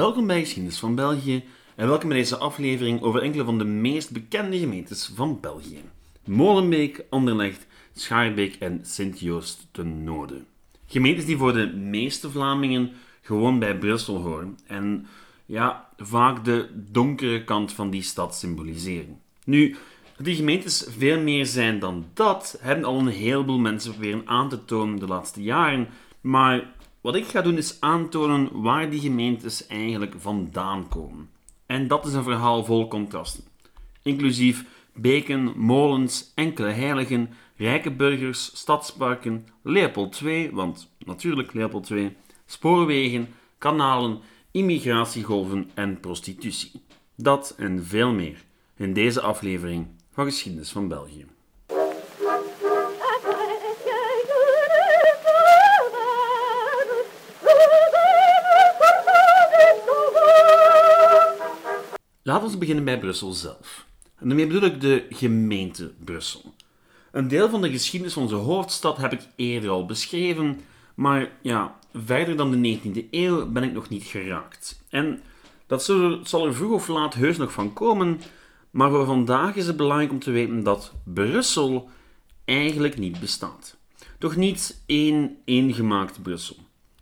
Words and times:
Welkom 0.00 0.26
bij 0.26 0.40
Geschiedenis 0.40 0.78
van 0.78 0.94
België 0.94 1.44
en 1.76 1.88
welkom 1.88 2.08
bij 2.08 2.18
deze 2.18 2.36
aflevering 2.36 3.02
over 3.02 3.22
enkele 3.22 3.44
van 3.44 3.58
de 3.58 3.64
meest 3.64 4.10
bekende 4.10 4.58
gemeentes 4.58 5.12
van 5.14 5.38
België. 5.40 5.80
Molenbeek, 6.24 7.04
Anderlecht, 7.10 7.66
Schaarbeek 7.94 8.54
en 8.54 8.80
Sint-Joost 8.82 9.66
ten 9.70 10.04
Noorden. 10.04 10.46
Gemeentes 10.86 11.24
die 11.24 11.36
voor 11.36 11.52
de 11.52 11.66
meeste 11.66 12.30
Vlamingen 12.30 12.92
gewoon 13.22 13.58
bij 13.58 13.78
Brussel 13.78 14.16
horen 14.16 14.58
en 14.66 15.06
ja, 15.46 15.88
vaak 15.96 16.44
de 16.44 16.68
donkere 16.74 17.44
kant 17.44 17.72
van 17.72 17.90
die 17.90 18.02
stad 18.02 18.34
symboliseren. 18.34 19.20
Nu, 19.44 19.76
dat 20.16 20.24
die 20.24 20.36
gemeentes 20.36 20.86
veel 20.98 21.20
meer 21.20 21.46
zijn 21.46 21.78
dan 21.78 22.06
dat, 22.14 22.58
hebben 22.60 22.84
al 22.84 22.98
een 22.98 23.06
heleboel 23.06 23.58
mensen 23.58 23.92
proberen 23.92 24.22
aan 24.26 24.48
te 24.48 24.64
tonen 24.64 24.98
de 24.98 25.06
laatste 25.06 25.42
jaren, 25.42 25.88
maar 26.20 26.78
wat 27.00 27.14
ik 27.14 27.24
ga 27.24 27.42
doen 27.42 27.56
is 27.56 27.80
aantonen 27.80 28.62
waar 28.62 28.90
die 28.90 29.00
gemeentes 29.00 29.66
eigenlijk 29.66 30.14
vandaan 30.18 30.88
komen. 30.88 31.30
En 31.66 31.88
dat 31.88 32.06
is 32.06 32.12
een 32.12 32.22
verhaal 32.22 32.64
vol 32.64 32.88
contrasten. 32.88 33.44
Inclusief 34.02 34.64
beken, 34.94 35.52
molens, 35.56 36.32
enkele 36.34 36.70
heiligen, 36.70 37.30
rijke 37.56 37.90
burgers, 37.90 38.58
stadsparken, 38.58 39.46
Leopold 39.62 40.20
II, 40.20 40.50
want 40.50 40.90
natuurlijk 40.98 41.52
Leopold 41.52 41.90
II, 41.90 42.16
spoorwegen, 42.46 43.28
kanalen, 43.58 44.20
immigratiegolven 44.50 45.70
en 45.74 46.00
prostitutie. 46.00 46.72
Dat 47.16 47.54
en 47.56 47.84
veel 47.84 48.12
meer 48.12 48.44
in 48.76 48.92
deze 48.92 49.20
aflevering 49.20 49.86
van 50.12 50.24
Geschiedenis 50.24 50.70
van 50.70 50.88
België. 50.88 51.26
Laten 62.22 62.50
we 62.50 62.58
beginnen 62.58 62.84
bij 62.84 62.98
Brussel 62.98 63.32
zelf. 63.32 63.86
En 64.16 64.28
daarmee 64.28 64.46
bedoel 64.46 64.62
ik 64.62 64.80
de 64.80 65.06
gemeente 65.10 65.92
Brussel. 66.04 66.54
Een 67.12 67.28
deel 67.28 67.48
van 67.48 67.62
de 67.62 67.70
geschiedenis 67.70 68.14
van 68.14 68.22
onze 68.22 68.34
hoofdstad 68.34 68.96
heb 68.96 69.12
ik 69.12 69.28
eerder 69.36 69.70
al 69.70 69.86
beschreven, 69.86 70.60
maar 70.94 71.30
ja, 71.42 71.78
verder 71.94 72.36
dan 72.36 72.50
de 72.50 72.78
19e 72.78 73.10
eeuw 73.10 73.50
ben 73.50 73.62
ik 73.62 73.72
nog 73.72 73.88
niet 73.88 74.04
geraakt. 74.04 74.82
En 74.88 75.22
dat 75.66 75.84
zal 76.22 76.46
er 76.46 76.54
vroeg 76.54 76.72
of 76.72 76.88
laat 76.88 77.14
heus 77.14 77.36
nog 77.36 77.52
van 77.52 77.72
komen, 77.72 78.20
maar 78.70 78.90
voor 78.90 79.06
vandaag 79.06 79.56
is 79.56 79.66
het 79.66 79.76
belangrijk 79.76 80.10
om 80.10 80.18
te 80.18 80.30
weten 80.30 80.62
dat 80.62 80.92
Brussel 81.04 81.88
eigenlijk 82.44 82.98
niet 82.98 83.20
bestaat. 83.20 83.76
Toch 84.18 84.36
niet 84.36 84.82
één 84.86 85.36
eengemaakt 85.44 86.22
Brussel. 86.22 86.56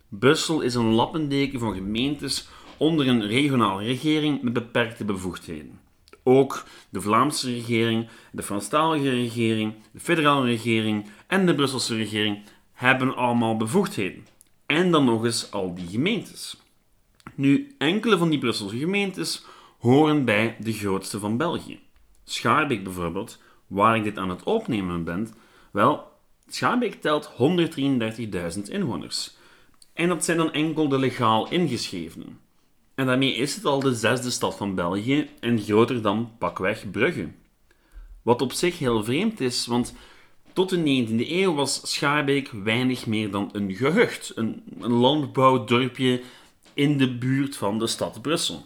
Brussel 0.07 0.61
is 0.61 0.75
een 0.75 0.93
lappendeken 0.93 1.59
van 1.59 1.73
gemeentes 1.73 2.47
onder 2.79 3.07
een 3.07 3.27
regionale 3.27 3.83
regering 3.83 4.41
met 4.41 4.53
beperkte 4.53 5.05
bevoegdheden. 5.05 5.79
Ook 6.23 6.63
de 6.89 7.01
Vlaamse 7.01 7.51
regering, 7.51 8.07
de 8.31 8.43
Franstalige 8.43 9.09
regering, 9.09 9.73
de 9.91 9.99
federale 9.99 10.45
regering 10.45 11.09
en 11.27 11.45
de 11.45 11.55
Brusselse 11.55 11.95
regering 11.95 12.43
hebben 12.73 13.15
allemaal 13.15 13.57
bevoegdheden. 13.57 14.27
En 14.65 14.91
dan 14.91 15.05
nog 15.05 15.25
eens 15.25 15.51
al 15.51 15.75
die 15.75 15.87
gemeentes. 15.87 16.61
Nu, 17.35 17.75
enkele 17.77 18.17
van 18.17 18.29
die 18.29 18.39
Brusselse 18.39 18.77
gemeentes 18.77 19.45
horen 19.79 20.25
bij 20.25 20.55
de 20.59 20.73
grootste 20.73 21.19
van 21.19 21.37
België. 21.37 21.79
Schaarbeek 22.23 22.83
bijvoorbeeld, 22.83 23.41
waar 23.67 23.95
ik 23.95 24.03
dit 24.03 24.17
aan 24.17 24.29
het 24.29 24.43
opnemen 24.43 25.03
ben, 25.03 25.33
wel, 25.71 26.07
Schaarbeek 26.47 27.01
telt 27.01 27.31
133.000 28.57 28.61
inwoners. 28.69 29.37
En 29.93 30.07
dat 30.07 30.25
zijn 30.25 30.37
dan 30.37 30.53
enkel 30.53 30.87
de 30.89 30.99
legaal 30.99 31.51
ingeschrevenen. 31.51 32.39
En 32.99 33.05
daarmee 33.05 33.35
is 33.35 33.55
het 33.55 33.65
al 33.65 33.79
de 33.79 33.95
zesde 33.95 34.29
stad 34.29 34.55
van 34.55 34.75
België 34.75 35.29
en 35.39 35.59
groter 35.59 36.01
dan 36.01 36.31
pakweg 36.37 36.91
Brugge. 36.91 37.29
Wat 38.21 38.41
op 38.41 38.51
zich 38.51 38.79
heel 38.79 39.03
vreemd 39.03 39.39
is, 39.39 39.65
want 39.65 39.93
tot 40.53 40.69
de 40.69 40.77
19e 40.77 41.29
eeuw 41.29 41.53
was 41.53 41.91
Schaarbeek 41.91 42.49
weinig 42.63 43.05
meer 43.05 43.31
dan 43.31 43.49
een 43.51 43.75
gehucht, 43.75 44.31
een, 44.35 44.63
een 44.79 44.91
landbouwdorpje 44.91 46.21
in 46.73 46.97
de 46.97 47.17
buurt 47.17 47.55
van 47.55 47.79
de 47.79 47.87
stad 47.87 48.21
Brussel. 48.21 48.65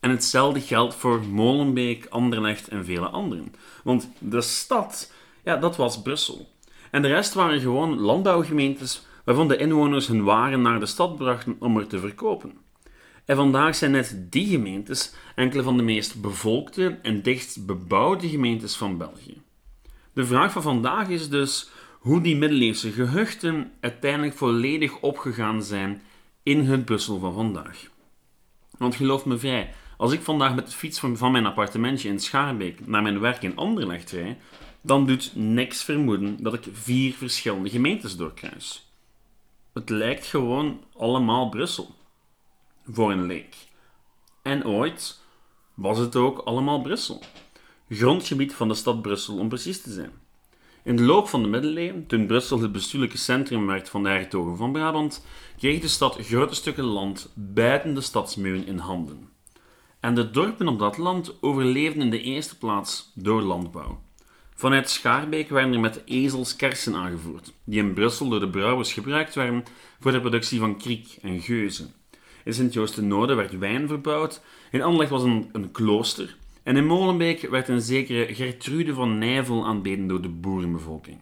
En 0.00 0.10
hetzelfde 0.10 0.60
geldt 0.60 0.94
voor 0.94 1.24
Molenbeek, 1.24 2.06
Anderlecht 2.06 2.68
en 2.68 2.84
vele 2.84 3.08
anderen. 3.08 3.54
Want 3.84 4.10
de 4.18 4.40
stad, 4.40 5.12
ja, 5.44 5.56
dat 5.56 5.76
was 5.76 6.02
Brussel. 6.02 6.48
En 6.90 7.02
de 7.02 7.08
rest 7.08 7.34
waren 7.34 7.60
gewoon 7.60 8.00
landbouwgemeentes 8.00 9.06
waarvan 9.24 9.48
de 9.48 9.56
inwoners 9.56 10.06
hun 10.06 10.24
waren 10.24 10.62
naar 10.62 10.80
de 10.80 10.86
stad 10.86 11.16
brachten 11.16 11.56
om 11.58 11.76
er 11.76 11.86
te 11.86 11.98
verkopen. 11.98 12.64
En 13.26 13.36
vandaag 13.36 13.74
zijn 13.74 13.90
net 13.90 14.16
die 14.30 14.46
gemeentes 14.46 15.14
enkele 15.34 15.62
van 15.62 15.76
de 15.76 15.82
meest 15.82 16.20
bevolkte 16.20 16.98
en 17.02 17.22
dichtst 17.22 17.66
bebouwde 17.66 18.28
gemeentes 18.28 18.76
van 18.76 18.98
België. 18.98 19.42
De 20.12 20.26
vraag 20.26 20.52
van 20.52 20.62
vandaag 20.62 21.08
is 21.08 21.28
dus 21.28 21.70
hoe 22.00 22.20
die 22.20 22.36
middeleeuwse 22.36 22.92
gehuchten 22.92 23.72
uiteindelijk 23.80 24.34
volledig 24.36 25.00
opgegaan 25.00 25.62
zijn 25.62 26.02
in 26.42 26.60
het 26.60 26.84
Brussel 26.84 27.18
van 27.18 27.34
vandaag. 27.34 27.88
Want 28.78 28.94
geloof 28.94 29.24
me 29.24 29.38
vrij, 29.38 29.74
als 29.96 30.12
ik 30.12 30.22
vandaag 30.22 30.54
met 30.54 30.66
de 30.66 30.72
fiets 30.72 30.98
van 30.98 31.32
mijn 31.32 31.46
appartementje 31.46 32.08
in 32.08 32.20
Schaarbeek 32.20 32.86
naar 32.86 33.02
mijn 33.02 33.20
werk 33.20 33.42
in 33.42 33.56
Anderlecht 33.56 34.10
rijd, 34.10 34.38
dan 34.80 35.06
doet 35.06 35.30
niks 35.34 35.84
vermoeden 35.84 36.42
dat 36.42 36.54
ik 36.54 36.64
vier 36.72 37.12
verschillende 37.12 37.70
gemeentes 37.70 38.16
doorkruis. 38.16 38.90
Het 39.72 39.88
lijkt 39.88 40.26
gewoon 40.26 40.80
allemaal 40.96 41.48
Brussel 41.48 41.94
voor 42.90 43.12
een 43.12 43.26
leek. 43.26 43.56
En 44.42 44.66
ooit 44.66 45.20
was 45.74 45.98
het 45.98 46.16
ook 46.16 46.38
allemaal 46.38 46.82
Brussel. 46.82 47.22
Grondgebied 47.88 48.54
van 48.54 48.68
de 48.68 48.74
stad 48.74 49.02
Brussel 49.02 49.38
om 49.38 49.48
precies 49.48 49.82
te 49.82 49.92
zijn. 49.92 50.12
In 50.82 50.96
de 50.96 51.02
loop 51.02 51.28
van 51.28 51.42
de 51.42 51.48
middeleeuwen, 51.48 52.06
toen 52.06 52.26
Brussel 52.26 52.60
het 52.60 52.72
bestuurlijke 52.72 53.18
centrum 53.18 53.66
werd 53.66 53.88
van 53.88 54.02
de 54.02 54.08
hertogen 54.08 54.56
van 54.56 54.72
Brabant, 54.72 55.24
kreeg 55.58 55.80
de 55.80 55.88
stad 55.88 56.16
grote 56.20 56.54
stukken 56.54 56.84
land 56.84 57.32
buiten 57.34 57.94
de 57.94 58.00
stadsmuren 58.00 58.66
in 58.66 58.78
handen. 58.78 59.28
En 60.00 60.14
de 60.14 60.30
dorpen 60.30 60.68
op 60.68 60.78
dat 60.78 60.98
land 60.98 61.42
overleefden 61.42 62.02
in 62.02 62.10
de 62.10 62.20
eerste 62.20 62.58
plaats 62.58 63.10
door 63.14 63.42
landbouw. 63.42 64.00
Vanuit 64.54 64.90
Schaarbeek 64.90 65.48
werden 65.48 65.72
er 65.72 65.80
met 65.80 66.02
ezels 66.04 66.56
kersen 66.56 66.94
aangevoerd, 66.94 67.52
die 67.64 67.82
in 67.82 67.94
Brussel 67.94 68.28
door 68.28 68.40
de 68.40 68.48
brouwers 68.48 68.92
gebruikt 68.92 69.34
werden 69.34 69.64
voor 70.00 70.12
de 70.12 70.20
productie 70.20 70.58
van 70.58 70.78
kriek 70.78 71.18
en 71.22 71.40
geuzen. 71.40 71.94
In 72.46 72.54
Sint-Joost-de-Noorden 72.54 73.36
werd 73.36 73.58
wijn 73.58 73.88
verbouwd, 73.88 74.40
in 74.70 74.82
Anderlecht 74.82 75.10
was 75.10 75.22
een, 75.22 75.48
een 75.52 75.70
klooster 75.70 76.36
en 76.62 76.76
in 76.76 76.86
Molenbeek 76.86 77.40
werd 77.40 77.68
een 77.68 77.80
zekere 77.80 78.34
Gertrude 78.34 78.94
van 78.94 79.18
Nijvel 79.18 79.66
aanbeden 79.66 80.06
door 80.06 80.22
de 80.22 80.28
boerenbevolking. 80.28 81.18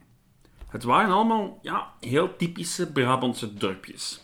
Het 0.69 0.83
waren 0.83 1.15
allemaal 1.15 1.59
ja, 1.63 1.93
heel 2.01 2.37
typische 2.37 2.93
Brabantse 2.93 3.55
dorpjes. 3.55 4.21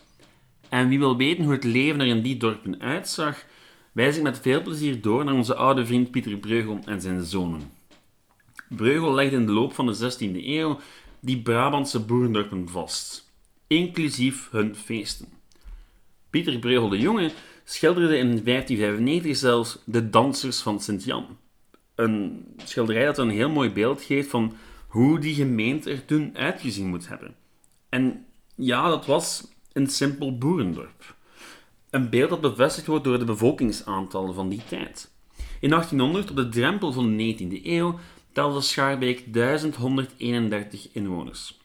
En 0.69 0.87
wie 0.87 0.99
wil 0.99 1.17
weten 1.17 1.43
hoe 1.43 1.53
het 1.53 1.63
leven 1.63 1.99
er 1.99 2.07
in 2.07 2.21
die 2.21 2.37
dorpen 2.37 2.81
uitzag, 2.81 3.45
wijs 3.91 4.17
ik 4.17 4.23
met 4.23 4.39
veel 4.39 4.61
plezier 4.61 5.01
door 5.01 5.25
naar 5.25 5.33
onze 5.33 5.55
oude 5.55 5.85
vriend 5.85 6.11
Pieter 6.11 6.37
Breugel 6.37 6.79
en 6.85 7.01
zijn 7.01 7.23
zonen. 7.23 7.71
Breugel 8.69 9.13
legde 9.13 9.35
in 9.35 9.45
de 9.45 9.51
loop 9.51 9.73
van 9.73 9.85
de 9.85 10.11
16e 10.13 10.45
eeuw 10.45 10.79
die 11.19 11.41
Brabantse 11.41 11.99
boerendorpen 11.99 12.69
vast, 12.69 13.31
inclusief 13.67 14.49
hun 14.51 14.75
feesten. 14.75 15.40
Pieter 16.31 16.59
Breugel 16.59 16.89
de 16.89 16.99
Jonge 16.99 17.31
schilderde 17.63 18.17
in 18.17 18.43
1595 18.43 19.37
zelfs 19.37 19.77
De 19.85 20.09
Dansers 20.09 20.59
van 20.59 20.79
Sint-Jan. 20.79 21.37
Een 21.95 22.45
schilderij 22.63 23.05
dat 23.05 23.17
een 23.17 23.29
heel 23.29 23.49
mooi 23.49 23.71
beeld 23.71 24.01
geeft 24.01 24.29
van 24.29 24.53
hoe 24.87 25.19
die 25.19 25.33
gemeente 25.33 25.91
er 25.91 26.05
toen 26.05 26.37
uitgezien 26.37 26.87
moet 26.87 27.07
hebben. 27.07 27.35
En 27.89 28.25
ja, 28.55 28.89
dat 28.89 29.05
was 29.05 29.47
een 29.73 29.87
simpel 29.87 30.37
boerendorp. 30.37 31.15
Een 31.89 32.09
beeld 32.09 32.29
dat 32.29 32.41
bevestigd 32.41 32.87
wordt 32.87 33.03
door 33.03 33.19
de 33.19 33.25
bevolkingsaantallen 33.25 34.33
van 34.33 34.49
die 34.49 34.61
tijd. 34.67 35.11
In 35.59 35.69
1800, 35.69 36.29
op 36.29 36.35
de 36.35 36.49
drempel 36.49 36.91
van 36.91 37.17
de 37.17 37.35
19e 37.37 37.65
eeuw, 37.65 37.99
telde 38.31 38.61
Schaarbeek 38.61 39.33
1131 39.33 40.87
inwoners. 40.91 41.60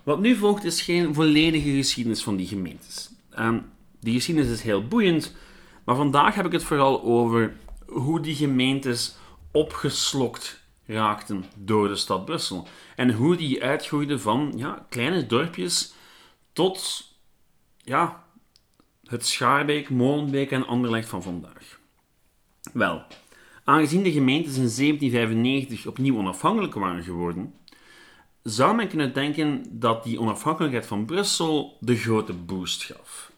wat 0.04 0.20
nu 0.20 0.36
volgt 0.36 0.64
is 0.64 0.82
geen 0.82 1.14
volledige 1.14 1.70
geschiedenis 1.70 2.24
van 2.24 2.36
die 2.36 2.48
gemeentes. 2.48 3.10
En 3.30 3.72
die 4.00 4.14
geschiedenis 4.14 4.52
is 4.52 4.62
heel 4.62 4.88
boeiend, 4.88 5.36
maar 5.84 5.96
vandaag 5.96 6.36
heb 6.36 6.46
ik 6.46 6.52
het 6.52 6.64
vooral 6.64 7.04
over 7.04 7.54
hoe 7.92 8.20
die 8.20 8.36
gemeentes 8.36 9.16
opgeslokt 9.52 10.62
raakten 10.86 11.46
door 11.56 11.88
de 11.88 11.96
stad 11.96 12.26
Brussel. 12.26 12.68
En 12.96 13.14
hoe 13.14 13.36
die 13.36 13.64
uitgroeide 13.64 14.20
van 14.20 14.54
ja, 14.56 14.86
kleine 14.90 15.26
dorpjes 15.26 15.94
tot 16.54 17.08
ja, 17.78 18.24
het 19.06 19.26
Schaarbeek, 19.26 19.90
Molenbeek 19.90 20.52
en 20.52 20.68
Anderlecht 20.68 21.10
van 21.10 21.24
vandaag. 21.24 21.80
Wel, 22.74 23.04
aangezien 23.64 24.04
de 24.04 24.12
gemeentes 24.12 24.56
in 24.56 24.70
1795 24.76 25.88
opnieuw 25.88 26.18
onafhankelijk 26.18 26.74
waren 26.74 27.04
geworden, 27.04 27.54
zou 28.44 28.76
men 28.76 28.88
kunnen 28.88 29.14
denken 29.14 29.64
dat 29.70 30.04
die 30.04 30.20
onafhankelijkheid 30.20 30.86
van 30.86 31.06
Brussel 31.06 31.78
de 31.80 31.96
grote 31.96 32.34
boost 32.34 32.84
gaf. 32.84 33.32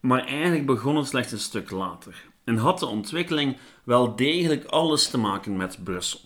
Maar 0.00 0.26
eigenlijk 0.26 0.66
begon 0.66 0.96
het 0.96 1.06
slechts 1.06 1.32
een 1.32 1.38
stuk 1.38 1.70
later 1.70 2.29
en 2.50 2.56
had 2.56 2.78
de 2.78 2.86
ontwikkeling 2.86 3.56
wel 3.84 4.16
degelijk 4.16 4.64
alles 4.64 5.08
te 5.08 5.18
maken 5.18 5.56
met 5.56 5.84
Brussel. 5.84 6.20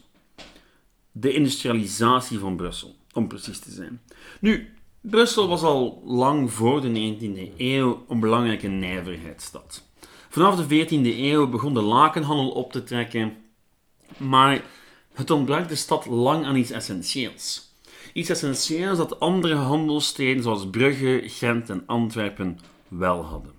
De 1.13 1.33
industrialisatie 1.33 2.39
van 2.39 2.57
Brussel, 2.57 2.97
om 3.13 3.29
precies 3.29 3.59
te 3.59 3.71
zijn. 3.71 4.01
Nu, 4.41 4.75
Brussel 5.01 5.49
was 5.49 5.63
al 5.63 6.03
lang 6.05 6.53
voor 6.53 6.81
de 6.81 6.89
19e 6.89 7.57
eeuw 7.57 8.05
een 8.09 8.21
belangrijke 8.21 8.69
nijverheidsstad. 8.69 9.83
Vanaf 10.29 10.67
de 10.67 10.87
14e 10.87 11.19
eeuw 11.19 11.49
begon 11.49 11.75
de 11.75 11.83
lakenhandel 11.83 12.51
op 12.51 12.73
te 12.73 12.83
trekken, 12.83 13.37
maar 14.17 14.63
het 15.13 15.31
ontbrak 15.31 15.69
de 15.69 15.75
stad 15.75 16.07
lang 16.07 16.45
aan 16.45 16.57
iets 16.57 16.71
essentieels. 16.71 17.73
Iets 18.13 18.29
essentieels 18.29 18.99
dat 18.99 19.21
andere 19.21 19.55
handelssteden 19.55 20.43
zoals 20.43 20.71
Brugge, 20.71 21.23
Gent 21.25 21.71
en 21.71 21.83
Antwerpen 21.87 22.59
wel 22.89 23.23
hadden. 23.23 23.53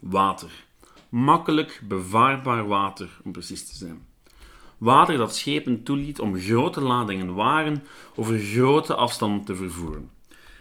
Water. 0.00 0.66
Makkelijk 1.08 1.80
bevaarbaar 1.84 2.66
water, 2.66 3.08
om 3.24 3.32
precies 3.32 3.68
te 3.68 3.76
zijn. 3.76 4.06
Water 4.78 5.16
dat 5.16 5.36
schepen 5.36 5.82
toeliet 5.82 6.20
om 6.20 6.38
grote 6.38 6.80
ladingen 6.80 7.34
waren 7.34 7.84
over 8.14 8.38
grote 8.38 8.94
afstanden 8.94 9.44
te 9.44 9.56
vervoeren. 9.56 10.10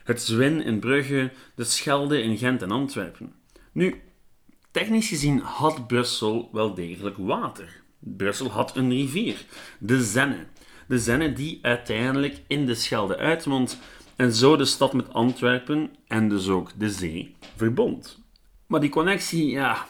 Het 0.04 0.22
Zwin 0.22 0.64
in 0.64 0.80
Brugge, 0.80 1.32
de 1.56 1.64
Schelde 1.64 2.22
in 2.22 2.38
Gent 2.38 2.62
en 2.62 2.72
Antwerpen. 2.72 3.34
Nu, 3.72 4.02
technisch 4.72 5.08
gezien 5.08 5.40
had 5.40 5.88
Brussel 5.88 6.50
wel 6.52 6.74
degelijk 6.74 7.16
water. 7.18 7.82
Brussel 8.00 8.50
had 8.50 8.76
een 8.76 8.90
rivier, 8.90 9.46
de 9.80 10.04
Zenne. 10.04 10.46
De 10.88 11.00
Zenne 11.00 11.34
die 11.34 11.60
uiteindelijk 11.62 12.42
in 12.48 12.66
de 12.66 12.76
Schelde 12.76 13.18
uitmondt 13.18 13.80
en 14.16 14.34
zo 14.34 14.56
de 14.56 14.66
stad 14.66 14.94
met 14.94 15.14
Antwerpen 15.14 15.96
en 16.08 16.30
dus 16.30 16.48
ook 16.48 16.72
de 16.78 16.90
zee 16.90 17.36
verbond. 17.56 18.20
Maar 18.68 18.80
die 18.80 18.90
connectie, 18.90 19.50
ja, 19.50 19.86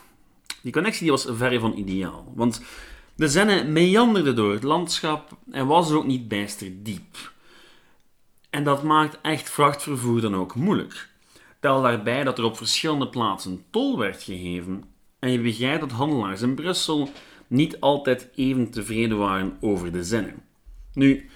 die 0.67 0.75
connectie 0.75 1.01
die 1.01 1.11
was 1.11 1.27
verre 1.29 1.59
van 1.59 1.77
ideaal. 1.77 2.31
Want 2.35 2.61
de 3.15 3.27
Zenne 3.27 3.63
meanderde 3.63 4.33
door 4.33 4.51
het 4.51 4.63
landschap 4.63 5.37
en 5.51 5.67
was 5.67 5.91
ook 5.91 6.05
niet 6.05 6.27
bijster 6.27 6.83
diep. 6.83 7.31
En 8.49 8.63
dat 8.63 8.83
maakt 8.83 9.17
echt 9.21 9.49
vrachtvervoer 9.49 10.21
dan 10.21 10.35
ook 10.35 10.55
moeilijk. 10.55 11.09
Tel 11.59 11.81
daarbij 11.81 12.23
dat 12.23 12.37
er 12.37 12.43
op 12.43 12.57
verschillende 12.57 13.07
plaatsen 13.07 13.63
tol 13.69 13.97
werd 13.97 14.23
gegeven 14.23 14.83
en 15.19 15.31
je 15.31 15.39
begrijpt 15.39 15.79
dat 15.79 15.91
handelaars 15.91 16.41
in 16.41 16.55
Brussel 16.55 17.09
niet 17.47 17.79
altijd 17.79 18.29
even 18.35 18.71
tevreden 18.71 19.17
waren 19.17 19.57
over 19.61 19.91
de 19.91 20.03
Zenne. 20.03 20.33
Nu, 20.93 21.29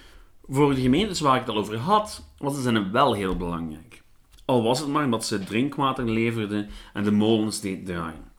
voor 0.48 0.74
de 0.74 0.80
gemeentes 0.80 1.20
waar 1.20 1.34
ik 1.34 1.40
het 1.40 1.50
al 1.50 1.56
over 1.56 1.76
had, 1.76 2.24
was 2.38 2.54
de 2.54 2.62
Zenne 2.62 2.90
wel 2.90 3.14
heel 3.14 3.36
belangrijk. 3.36 4.02
Al 4.44 4.62
was 4.62 4.78
het 4.78 4.88
maar 4.88 5.04
omdat 5.04 5.24
ze 5.24 5.44
drinkwater 5.44 6.10
leverden 6.10 6.68
en 6.92 7.04
de 7.04 7.12
molens 7.12 7.60
deed 7.60 7.86
draaien. 7.86 8.31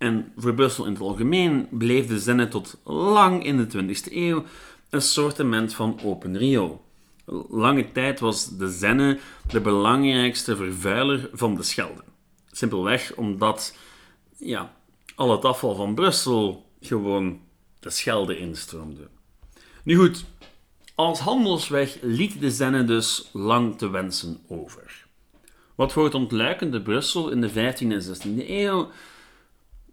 En 0.00 0.32
voor 0.36 0.54
Brussel 0.54 0.84
in 0.84 0.92
het 0.92 1.00
algemeen 1.00 1.68
bleef 1.70 2.06
de 2.06 2.18
Zenne 2.18 2.48
tot 2.48 2.76
lang 2.84 3.44
in 3.44 3.56
de 3.56 3.66
20e 3.66 4.12
eeuw 4.12 4.44
een 4.90 5.02
soortement 5.02 5.74
van 5.74 6.00
open 6.04 6.38
riool. 6.38 6.84
Lange 7.48 7.92
tijd 7.92 8.20
was 8.20 8.56
de 8.56 8.70
Zenne 8.70 9.18
de 9.48 9.60
belangrijkste 9.60 10.56
vervuiler 10.56 11.30
van 11.32 11.54
de 11.54 11.62
Schelde. 11.62 12.02
Simpelweg 12.52 13.14
omdat 13.14 13.76
ja, 14.36 14.74
al 15.14 15.30
het 15.30 15.44
afval 15.44 15.74
van 15.74 15.94
Brussel 15.94 16.70
gewoon 16.80 17.40
de 17.80 17.90
Schelde 17.90 18.38
instroomde. 18.38 19.08
Nu 19.84 19.96
goed, 19.96 20.24
als 20.94 21.18
handelsweg 21.18 21.98
liet 22.02 22.40
de 22.40 22.50
Zenne 22.50 22.84
dus 22.84 23.28
lang 23.32 23.78
te 23.78 23.90
wensen 23.90 24.40
over. 24.48 25.06
Wat 25.74 25.92
voor 25.92 26.04
het 26.04 26.14
ontluikende 26.14 26.82
Brussel 26.82 27.30
in 27.30 27.40
de 27.40 27.50
15e 27.50 27.78
en 27.78 28.02
16e 28.02 28.48
eeuw 28.48 28.90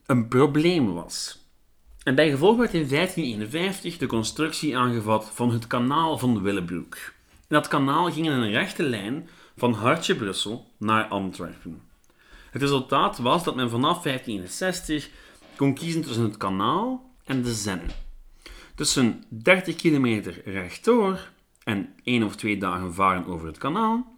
een 0.07 0.27
probleem 0.27 0.94
was. 0.94 1.45
En 2.04 2.15
bij 2.15 2.30
gevolg 2.30 2.57
werd 2.57 2.74
in 2.74 2.88
1551 2.88 3.98
de 3.98 4.06
constructie 4.06 4.77
aangevat 4.77 5.31
van 5.33 5.51
het 5.51 5.68
kanaal 5.68 6.18
van 6.18 6.42
Willebroek. 6.42 6.98
Dat 7.48 7.68
kanaal 7.68 8.12
ging 8.12 8.25
in 8.25 8.31
een 8.31 8.51
rechte 8.51 8.83
lijn 8.83 9.30
van 9.57 9.74
Hartje 9.74 10.15
Brussel 10.15 10.71
naar 10.77 11.06
Antwerpen. 11.06 11.81
Het 12.51 12.62
resultaat 12.62 13.18
was 13.18 13.44
dat 13.44 13.56
men 13.56 13.69
vanaf 13.69 14.04
1561 14.04 15.09
kon 15.56 15.74
kiezen 15.74 16.01
tussen 16.01 16.24
het 16.24 16.38
kanaal 16.38 17.13
en 17.25 17.44
de 17.44 17.53
Zenne. 17.53 17.88
Tussen 18.75 19.24
30 19.30 19.75
kilometer 19.75 20.42
rechtdoor 20.45 21.30
en 21.63 21.94
één 22.03 22.24
of 22.24 22.36
twee 22.36 22.57
dagen 22.57 22.94
varen 22.94 23.25
over 23.25 23.48
het 23.48 23.57
kanaal 23.57 24.15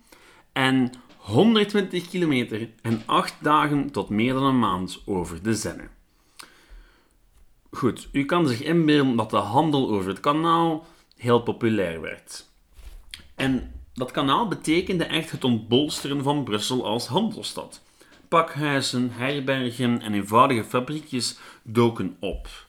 en 0.52 0.92
120 1.20 2.10
kilometer 2.10 2.70
en 2.82 3.02
8 3.06 3.36
dagen 3.42 3.92
tot 3.92 4.10
meer 4.10 4.34
dan 4.34 4.44
een 4.44 4.60
maand 4.60 5.02
over 5.06 5.44
de 5.44 5.56
Zenne. 5.56 5.88
Goed, 7.72 8.10
u 8.12 8.26
kan 8.26 8.48
zich 8.48 8.62
inbeelden 8.62 9.16
dat 9.16 9.30
de 9.30 9.38
handel 9.38 9.90
over 9.90 10.10
het 10.10 10.20
kanaal 10.20 10.86
heel 11.18 11.42
populair 11.42 12.02
werd. 12.02 12.48
En 13.36 13.72
dat 13.94 14.12
kanaal 14.12 14.48
betekende 14.48 15.04
echt 15.04 15.32
het 15.32 15.44
ontbolsteren 15.44 16.24
van 16.24 16.44
Brussel 16.44 16.86
als 16.86 17.08
handelsstad. 17.08 17.82
Pakhuizen, 18.28 19.12
herbergen 19.12 20.02
en 20.02 20.14
eenvoudige 20.14 20.64
fabriekjes 20.64 21.40
doken 21.64 22.18
op. 22.20 22.68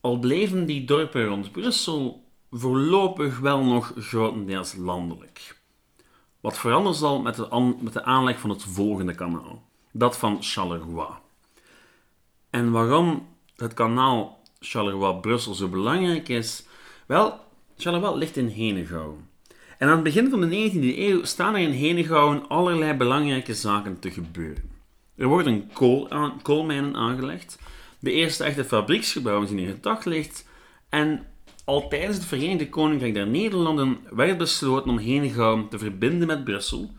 Al 0.00 0.18
bleven 0.18 0.66
die 0.66 0.84
dorpen 0.84 1.24
rond 1.24 1.52
Brussel 1.52 2.24
voorlopig 2.50 3.38
wel 3.38 3.64
nog 3.64 3.92
grotendeels 3.96 4.74
landelijk. 4.74 5.59
Wat 6.40 6.58
veranderen 6.58 6.98
zal 6.98 7.20
met 7.20 7.34
de, 7.34 7.74
met 7.80 7.92
de 7.92 8.04
aanleg 8.04 8.38
van 8.38 8.50
het 8.50 8.62
volgende 8.62 9.14
kanaal, 9.14 9.62
dat 9.92 10.16
van 10.16 10.42
Charleroi. 10.42 11.08
En 12.50 12.70
waarom 12.70 13.28
het 13.56 13.74
kanaal 13.74 14.42
Charleroi-Brussel 14.60 15.54
zo 15.54 15.68
belangrijk 15.68 16.28
is? 16.28 16.66
Wel, 17.06 17.40
Charleroi 17.76 18.18
ligt 18.18 18.36
in 18.36 18.48
Henegouwen. 18.48 19.28
En 19.78 19.88
aan 19.88 19.94
het 19.94 20.02
begin 20.02 20.30
van 20.30 20.40
de 20.40 20.70
19e 20.70 20.98
eeuw 20.98 21.24
staan 21.24 21.54
er 21.54 21.60
in 21.60 21.70
Henegouwen 21.70 22.48
allerlei 22.48 22.92
belangrijke 22.94 23.54
zaken 23.54 23.98
te 23.98 24.10
gebeuren. 24.10 24.70
Er 25.16 25.26
worden 25.26 25.70
aan, 26.08 26.42
koolmijnen 26.42 26.96
aangelegd, 26.96 27.58
de 27.98 28.12
eerste 28.12 28.44
echte 28.44 28.64
fabrieksgebouwen 28.64 29.48
zien 29.48 29.58
in 29.58 29.78
daglicht 29.80 30.48
en 30.88 31.26
al 31.64 31.88
tijdens 31.88 32.16
het 32.16 32.26
Verenigde 32.26 32.68
Koninkrijk 32.68 33.14
der 33.14 33.26
Nederlanden 33.26 33.98
werd 34.10 34.38
besloten 34.38 34.90
om 34.90 34.98
Henegouwen 34.98 35.68
te 35.68 35.78
verbinden 35.78 36.26
met 36.26 36.44
Brussel 36.44 36.90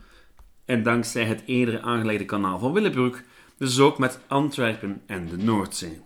en 0.64 0.82
dankzij 0.82 1.24
het 1.24 1.42
eerder 1.46 1.80
aangelegde 1.80 2.24
kanaal 2.24 2.58
van 2.58 2.72
Willebroek 2.72 3.22
dus 3.58 3.78
ook 3.78 3.98
met 3.98 4.20
Antwerpen 4.26 5.02
en 5.06 5.28
de 5.28 5.36
Noordzee. 5.36 6.00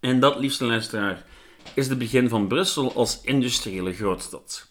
En 0.00 0.20
dat, 0.20 0.38
liefste 0.38 0.64
luisteraar, 0.64 1.24
is 1.74 1.88
het 1.88 1.98
begin 1.98 2.28
van 2.28 2.46
Brussel 2.46 2.94
als 2.94 3.20
industriële 3.22 3.92
grootstad 3.92 4.70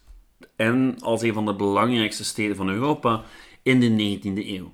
en 0.56 0.96
als 1.00 1.22
een 1.22 1.34
van 1.34 1.46
de 1.46 1.56
belangrijkste 1.56 2.24
steden 2.24 2.56
van 2.56 2.70
Europa 2.70 3.24
in 3.64 3.80
de 3.80 4.20
19e 4.20 4.48
eeuw. 4.48 4.74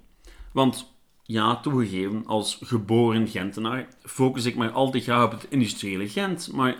Want 0.52 0.94
ja, 1.24 1.60
toegegeven, 1.60 2.26
als 2.26 2.60
geboren 2.62 3.28
Gentenaar 3.28 3.88
focus 4.02 4.46
ik 4.46 4.56
mij 4.56 4.70
altijd 4.70 5.04
graag 5.04 5.26
op 5.26 5.32
het 5.32 5.46
industriële 5.50 6.10
Gent, 6.10 6.52
maar 6.54 6.78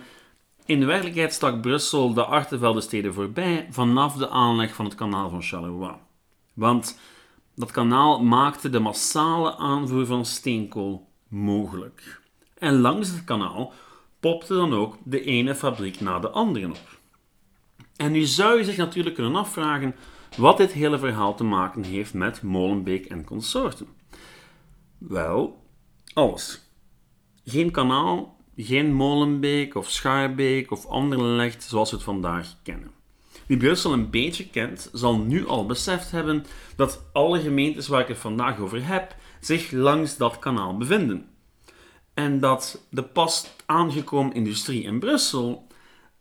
in 0.68 0.80
de 0.80 0.86
werkelijkheid 0.86 1.32
stak 1.32 1.60
Brussel 1.60 2.14
de 2.14 2.24
Artevelde 2.24 2.80
steden 2.80 3.14
voorbij 3.14 3.66
vanaf 3.70 4.16
de 4.16 4.28
aanleg 4.28 4.74
van 4.74 4.84
het 4.84 4.94
kanaal 4.94 5.30
van 5.30 5.42
Charleroi. 5.42 5.94
Want 6.54 6.98
dat 7.54 7.70
kanaal 7.70 8.22
maakte 8.22 8.70
de 8.70 8.78
massale 8.78 9.56
aanvoer 9.56 10.06
van 10.06 10.24
steenkool 10.24 11.08
mogelijk. 11.28 12.20
En 12.58 12.80
langs 12.80 13.10
het 13.10 13.24
kanaal 13.24 13.72
popte 14.20 14.54
dan 14.54 14.74
ook 14.74 14.96
de 15.04 15.24
ene 15.24 15.54
fabriek 15.54 16.00
na 16.00 16.18
de 16.18 16.28
andere 16.28 16.68
op. 16.68 16.98
En 17.96 18.12
nu 18.12 18.24
zou 18.24 18.58
je 18.58 18.64
zich 18.64 18.76
natuurlijk 18.76 19.14
kunnen 19.14 19.36
afvragen 19.36 19.94
wat 20.36 20.56
dit 20.56 20.72
hele 20.72 20.98
verhaal 20.98 21.34
te 21.34 21.44
maken 21.44 21.82
heeft 21.82 22.14
met 22.14 22.42
Molenbeek 22.42 23.06
en 23.06 23.24
consorten. 23.24 23.86
Wel, 24.98 25.64
alles. 26.12 26.60
Geen 27.44 27.70
kanaal, 27.70 28.37
geen 28.60 28.92
Molenbeek 28.92 29.74
of 29.74 29.90
Schaarbeek 29.90 30.70
of 30.70 30.86
Anderlecht 30.86 31.62
zoals 31.62 31.90
we 31.90 31.96
het 31.96 32.04
vandaag 32.04 32.56
kennen. 32.62 32.90
Wie 33.46 33.56
Brussel 33.56 33.92
een 33.92 34.10
beetje 34.10 34.48
kent, 34.48 34.90
zal 34.92 35.18
nu 35.18 35.46
al 35.46 35.66
beseft 35.66 36.10
hebben 36.10 36.44
dat 36.76 37.04
alle 37.12 37.40
gemeentes 37.40 37.88
waar 37.88 38.00
ik 38.00 38.08
het 38.08 38.18
vandaag 38.18 38.58
over 38.58 38.86
heb, 38.86 39.16
zich 39.40 39.70
langs 39.70 40.16
dat 40.16 40.38
kanaal 40.38 40.76
bevinden. 40.76 41.28
En 42.14 42.40
dat 42.40 42.82
de 42.90 43.02
pas 43.02 43.46
aangekomen 43.66 44.34
industrie 44.34 44.82
in 44.82 44.98
Brussel 44.98 45.66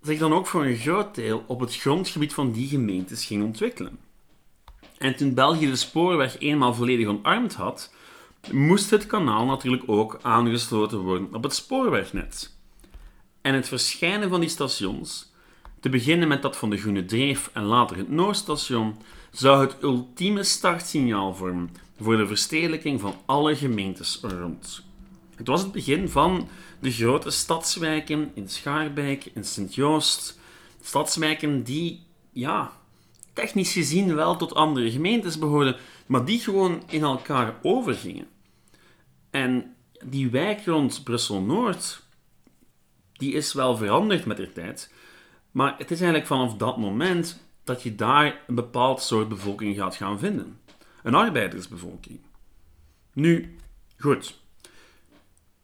zich 0.01 0.19
dan 0.19 0.33
ook 0.33 0.47
voor 0.47 0.65
een 0.65 0.77
groot 0.77 1.15
deel 1.15 1.43
op 1.47 1.59
het 1.59 1.75
grondgebied 1.75 2.33
van 2.33 2.51
die 2.51 2.67
gemeentes 2.67 3.25
ging 3.25 3.43
ontwikkelen. 3.43 3.99
En 4.97 5.15
toen 5.15 5.33
België 5.33 5.69
de 5.69 5.75
spoorweg 5.75 6.39
eenmaal 6.39 6.73
volledig 6.73 7.07
omarmd 7.07 7.53
had, 7.53 7.93
moest 8.51 8.89
het 8.89 9.05
kanaal 9.05 9.45
natuurlijk 9.45 9.83
ook 9.85 10.19
aangesloten 10.21 10.99
worden 10.99 11.33
op 11.33 11.43
het 11.43 11.53
spoorwegnet. 11.53 12.55
En 13.41 13.53
het 13.53 13.67
verschijnen 13.67 14.29
van 14.29 14.39
die 14.39 14.49
stations, 14.49 15.31
te 15.79 15.89
beginnen 15.89 16.27
met 16.27 16.41
dat 16.41 16.57
van 16.57 16.69
de 16.69 16.77
Groene 16.77 17.05
Dreef 17.05 17.49
en 17.53 17.63
later 17.63 17.97
het 17.97 18.09
Noordstation, 18.09 18.95
zou 19.31 19.65
het 19.65 19.75
ultieme 19.81 20.43
startsignaal 20.43 21.35
vormen 21.35 21.69
voor 22.01 22.17
de 22.17 22.27
verstedelijking 22.27 23.01
van 23.01 23.15
alle 23.25 23.55
gemeentes 23.55 24.19
rond. 24.21 24.83
Het 25.35 25.47
was 25.47 25.61
het 25.61 25.71
begin 25.71 26.09
van 26.09 26.47
de 26.79 26.91
grote 26.91 27.31
stadswijken 27.31 28.31
in 28.33 28.49
Schaarbeek, 28.49 29.25
in 29.33 29.43
Sint-Joost. 29.43 30.39
Stadswijken 30.81 31.63
die, 31.63 32.03
ja, 32.31 32.71
technisch 33.33 33.73
gezien 33.73 34.15
wel 34.15 34.35
tot 34.35 34.55
andere 34.55 34.91
gemeentes 34.91 35.39
behoorden, 35.39 35.75
maar 36.05 36.25
die 36.25 36.39
gewoon 36.39 36.83
in 36.87 37.01
elkaar 37.01 37.55
overgingen. 37.61 38.27
En 39.37 39.75
die 40.05 40.29
wijk 40.29 40.65
rond 40.65 41.03
Brussel-Noord, 41.03 42.03
die 43.13 43.33
is 43.33 43.53
wel 43.53 43.77
veranderd 43.77 44.25
met 44.25 44.37
de 44.37 44.51
tijd, 44.51 44.93
maar 45.51 45.75
het 45.77 45.91
is 45.91 45.97
eigenlijk 45.97 46.27
vanaf 46.27 46.55
dat 46.55 46.77
moment 46.77 47.41
dat 47.63 47.83
je 47.83 47.95
daar 47.95 48.41
een 48.47 48.55
bepaald 48.55 49.01
soort 49.01 49.29
bevolking 49.29 49.75
gaat 49.75 49.95
gaan 49.95 50.19
vinden. 50.19 50.59
Een 51.03 51.15
arbeidersbevolking. 51.15 52.19
Nu, 53.13 53.55
goed. 53.97 54.39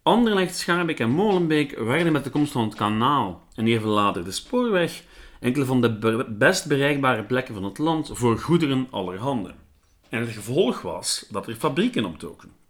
Anderlecht, 0.04 0.58
Schaarbeek 0.58 1.00
en 1.00 1.10
Molenbeek 1.10 1.78
werden 1.78 2.14
met 2.14 2.24
de 2.24 2.30
komst 2.30 2.52
van 2.52 2.64
het 2.64 2.76
kanaal 2.76 3.44
en 3.56 3.68
even 3.68 3.90
later 3.90 4.24
de 4.24 4.32
spoorweg 4.32 5.04
enkele 5.40 5.66
van 5.66 5.82
de 5.82 6.26
best 6.30 6.68
bereikbare 6.68 7.24
plekken 7.24 7.54
van 7.54 7.64
het 7.64 7.78
land 7.78 8.10
voor 8.14 8.40
goederen 8.40 8.88
allerhande. 8.90 9.54
En 10.10 10.20
het 10.20 10.32
gevolg 10.32 10.82
was 10.82 11.26
dat 11.30 11.48
er 11.48 11.56
fabrieken 11.56 12.06
opdoken. 12.06 12.63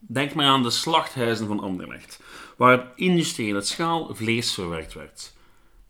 Denk 0.00 0.34
maar 0.34 0.46
aan 0.46 0.62
de 0.62 0.70
slachthuizen 0.70 1.46
van 1.46 1.60
Anderlecht, 1.60 2.22
waar 2.56 2.78
op 2.78 2.92
industriële 2.94 3.60
schaal 3.60 4.14
vlees 4.14 4.54
verwerkt 4.54 4.94
werd. 4.94 5.36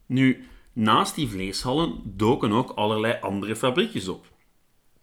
Nu, 0.06 0.48
naast 0.72 1.14
die 1.14 1.28
vleeshallen 1.28 2.00
doken 2.04 2.52
ook 2.52 2.70
allerlei 2.70 3.18
andere 3.20 3.56
fabriekjes 3.56 4.08
op, 4.08 4.26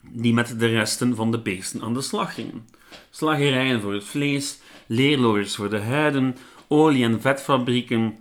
die 0.01 0.33
met 0.33 0.59
de 0.59 0.67
resten 0.67 1.15
van 1.15 1.31
de 1.31 1.39
beesten 1.39 1.81
aan 1.81 1.93
de 1.93 2.01
slag 2.01 2.33
gingen. 2.33 2.67
Slagerijen 3.09 3.81
voor 3.81 3.93
het 3.93 4.03
vlees, 4.03 4.59
leerlogers 4.85 5.55
voor 5.55 5.69
de 5.69 5.79
huiden, 5.79 6.37
olie- 6.67 7.03
en 7.03 7.21
vetfabrieken 7.21 8.17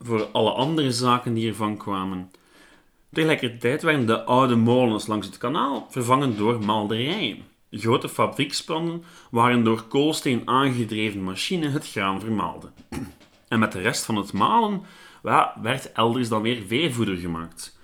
voor 0.00 0.24
alle 0.32 0.50
andere 0.50 0.92
zaken 0.92 1.34
die 1.34 1.48
ervan 1.48 1.76
kwamen. 1.76 2.30
Tegelijkertijd 3.12 3.82
werden 3.82 4.06
de 4.06 4.24
oude 4.24 4.56
molens 4.56 5.06
langs 5.06 5.26
het 5.26 5.38
kanaal 5.38 5.86
vervangen 5.90 6.36
door 6.36 6.64
malderijen. 6.64 7.44
Grote 7.70 8.08
fabriekspannen 8.08 9.04
waren 9.30 9.64
door 9.64 9.82
koolsteen 9.82 10.48
aangedreven 10.48 11.22
machine 11.22 11.68
het 11.68 11.90
graan 11.90 12.20
vermaalden. 12.20 12.72
En 13.48 13.58
met 13.58 13.72
de 13.72 13.80
rest 13.80 14.04
van 14.04 14.16
het 14.16 14.32
malen 14.32 14.82
werd 15.62 15.92
elders 15.92 16.28
dan 16.28 16.42
weer 16.42 16.62
veevoeder 16.66 17.16
gemaakt. 17.16 17.78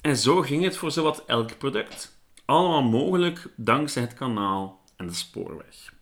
En 0.00 0.16
zo 0.16 0.40
ging 0.40 0.64
het 0.64 0.76
voor 0.76 0.90
zowat 0.90 1.24
elk 1.26 1.58
product. 1.58 2.20
Allemaal 2.44 2.82
mogelijk 2.82 3.52
dankzij 3.56 4.02
het 4.02 4.14
kanaal 4.14 4.80
en 4.96 5.06
de 5.06 5.14
spoorweg. 5.14 5.94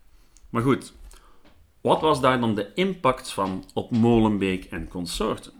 Maar 0.49 0.61
goed, 0.61 0.93
wat 1.81 2.01
was 2.01 2.21
daar 2.21 2.39
dan 2.39 2.55
de 2.55 2.71
impact 2.73 3.31
van 3.31 3.63
op 3.73 3.91
Molenbeek 3.91 4.65
en 4.65 4.87
consorten? 4.87 5.53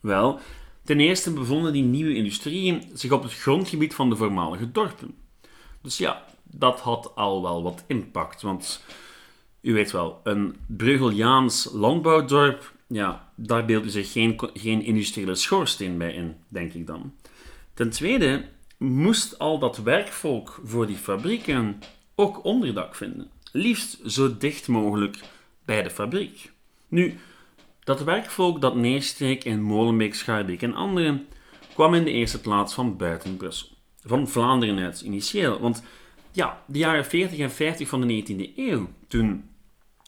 Wel, 0.00 0.40
ten 0.84 1.00
eerste 1.00 1.32
bevonden 1.32 1.72
die 1.72 1.82
nieuwe 1.82 2.14
industrieën 2.14 2.90
zich 2.92 3.10
op 3.10 3.22
het 3.22 3.34
grondgebied 3.34 3.94
van 3.94 4.10
de 4.10 4.16
voormalige 4.16 4.70
dorpen. 4.70 5.14
Dus 5.82 5.98
ja, 5.98 6.24
dat 6.50 6.80
had 6.80 7.12
al 7.14 7.42
wel 7.42 7.62
wat 7.62 7.84
impact, 7.86 8.42
want 8.42 8.82
u 9.60 9.72
weet 9.72 9.90
wel, 9.90 10.20
een 10.22 10.56
Breugeliaans 10.66 11.68
landbouwdorp, 11.72 12.72
ja, 12.86 13.32
daar 13.34 13.64
beeldt 13.64 13.86
u 13.86 13.88
zich 13.88 14.12
geen, 14.12 14.40
geen 14.54 14.82
industriële 14.82 15.34
schoorsteen 15.34 15.98
bij 15.98 16.12
in, 16.12 16.36
denk 16.48 16.72
ik 16.72 16.86
dan. 16.86 17.14
Ten 17.74 17.90
tweede 17.90 18.44
moest 18.76 19.38
al 19.38 19.58
dat 19.58 19.76
werkvolk 19.76 20.60
voor 20.64 20.86
die 20.86 20.96
fabrieken 20.96 21.78
ook 22.14 22.44
onderdak 22.44 22.94
vinden, 22.94 23.30
liefst 23.52 23.98
zo 24.06 24.36
dicht 24.36 24.68
mogelijk 24.68 25.18
bij 25.64 25.82
de 25.82 25.90
fabriek. 25.90 26.52
Nu, 26.88 27.18
dat 27.84 28.04
werkvolk 28.04 28.60
dat 28.60 28.74
neerstreek 28.74 29.44
in 29.44 29.62
Molenbeek, 29.62 30.14
Schaarbeek 30.14 30.62
en 30.62 30.74
anderen 30.74 31.26
kwam 31.74 31.94
in 31.94 32.04
de 32.04 32.10
eerste 32.10 32.40
plaats 32.40 32.74
van 32.74 32.96
buiten 32.96 33.36
Brussel. 33.36 33.68
Van 34.04 34.28
Vlaanderen 34.28 34.78
uit 34.78 35.00
initieel. 35.00 35.60
Want 35.60 35.82
ja, 36.36 36.62
de 36.66 36.78
jaren 36.78 37.04
40 37.04 37.38
en 37.38 37.50
50 37.50 37.88
van 37.88 38.00
de 38.00 38.24
19e 38.24 38.56
eeuw, 38.56 38.88
toen 39.08 39.44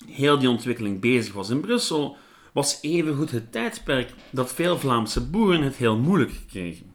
heel 0.06 0.38
die 0.38 0.50
ontwikkeling 0.50 1.00
bezig 1.00 1.32
was 1.32 1.50
in 1.50 1.60
Brussel, 1.60 2.16
was 2.52 2.78
evengoed 2.80 3.30
het 3.30 3.52
tijdperk 3.52 4.12
dat 4.30 4.54
veel 4.54 4.78
Vlaamse 4.78 5.30
boeren 5.30 5.62
het 5.62 5.76
heel 5.76 5.96
moeilijk 5.96 6.32
kregen. 6.48 6.94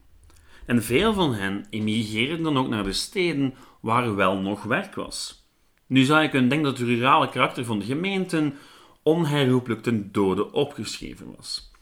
En 0.66 0.82
veel 0.82 1.12
van 1.12 1.34
hen 1.34 1.66
emigreerden 1.70 2.42
dan 2.42 2.58
ook 2.58 2.68
naar 2.68 2.84
de 2.84 2.92
steden 2.92 3.54
waar 3.80 4.14
wel 4.14 4.38
nog 4.38 4.62
werk 4.62 4.94
was. 4.94 5.48
Nu 5.86 6.04
zou 6.04 6.22
je 6.22 6.28
kunnen 6.28 6.48
denken 6.48 6.68
dat 6.68 6.78
het 6.78 6.88
rurale 6.88 7.28
karakter 7.28 7.64
van 7.64 7.78
de 7.78 7.84
gemeenten 7.84 8.54
onherroepelijk 9.02 9.82
ten 9.82 10.12
dode 10.12 10.52
opgeschreven 10.52 11.34
was. 11.36 11.72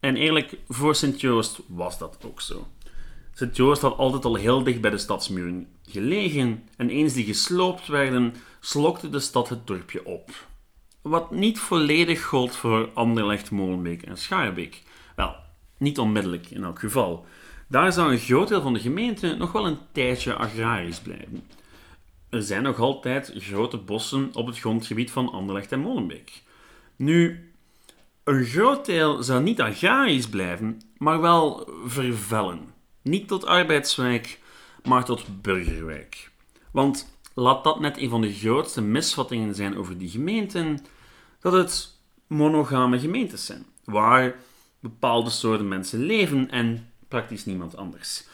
En 0.00 0.16
eerlijk, 0.16 0.58
voor 0.68 0.94
Sint-Joost 0.94 1.60
was 1.66 1.98
dat 1.98 2.18
ook 2.24 2.40
zo. 2.40 2.66
Sint-Joost 3.38 3.82
had 3.82 3.96
altijd 3.96 4.24
al 4.24 4.34
heel 4.34 4.62
dicht 4.62 4.80
bij 4.80 4.90
de 4.90 4.98
stadsmuren 4.98 5.68
gelegen 5.88 6.68
en 6.76 6.90
eens 6.90 7.12
die 7.12 7.24
gesloopt 7.24 7.86
werden, 7.86 8.34
slokte 8.60 9.10
de 9.10 9.20
stad 9.20 9.48
het 9.48 9.66
dorpje 9.66 10.04
op. 10.04 10.30
Wat 11.02 11.30
niet 11.30 11.58
volledig 11.58 12.24
gold 12.24 12.56
voor 12.56 12.90
Anderlecht, 12.94 13.50
Molenbeek 13.50 14.02
en 14.02 14.16
Schaarbeek. 14.16 14.82
Wel, 15.16 15.34
niet 15.78 15.98
onmiddellijk 15.98 16.50
in 16.50 16.64
elk 16.64 16.78
geval. 16.78 17.26
Daar 17.68 17.92
zou 17.92 18.12
een 18.12 18.18
groot 18.18 18.48
deel 18.48 18.62
van 18.62 18.72
de 18.72 18.80
gemeente 18.80 19.34
nog 19.34 19.52
wel 19.52 19.66
een 19.66 19.78
tijdje 19.92 20.34
agrarisch 20.34 21.00
blijven. 21.00 21.46
Er 22.28 22.42
zijn 22.42 22.62
nog 22.62 22.78
altijd 22.78 23.32
grote 23.36 23.78
bossen 23.78 24.30
op 24.32 24.46
het 24.46 24.58
grondgebied 24.58 25.10
van 25.10 25.32
Anderlecht 25.32 25.72
en 25.72 25.80
Molenbeek. 25.80 26.42
Nu, 26.96 27.50
een 28.24 28.44
groot 28.44 28.86
deel 28.86 29.22
zou 29.22 29.42
niet 29.42 29.60
agrarisch 29.60 30.28
blijven, 30.28 30.80
maar 30.98 31.20
wel 31.20 31.68
vervellen. 31.84 32.74
Niet 33.06 33.28
tot 33.28 33.46
arbeidswijk, 33.46 34.40
maar 34.84 35.04
tot 35.04 35.42
burgerwijk. 35.42 36.30
Want 36.70 37.18
laat 37.34 37.64
dat 37.64 37.80
net 37.80 37.98
een 37.98 38.08
van 38.08 38.20
de 38.20 38.32
grootste 38.32 38.80
misvattingen 38.80 39.54
zijn 39.54 39.76
over 39.76 39.98
die 39.98 40.08
gemeenten, 40.08 40.78
dat 41.40 41.52
het 41.52 41.98
monogame 42.26 42.98
gemeentes 42.98 43.46
zijn, 43.46 43.66
waar 43.84 44.34
bepaalde 44.80 45.30
soorten 45.30 45.68
mensen 45.68 46.00
leven 46.00 46.50
en 46.50 46.90
praktisch 47.08 47.44
niemand 47.44 47.76
anders. 47.76 48.24